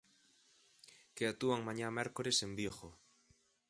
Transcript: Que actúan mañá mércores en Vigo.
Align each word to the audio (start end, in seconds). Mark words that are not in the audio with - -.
Que 1.15 1.23
actúan 1.31 1.65
mañá 1.67 1.87
mércores 1.99 2.37
en 2.47 2.51
Vigo. 2.59 2.89